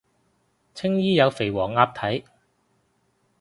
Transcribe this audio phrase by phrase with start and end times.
[0.73, 2.23] 青衣有肥黃鴨睇